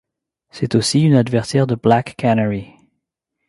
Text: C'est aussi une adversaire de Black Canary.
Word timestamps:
C'est 0.49 0.73
aussi 0.73 1.03
une 1.03 1.13
adversaire 1.13 1.67
de 1.67 1.75
Black 1.75 2.15
Canary. 2.15 2.71